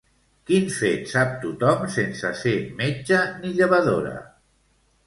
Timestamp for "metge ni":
2.81-3.57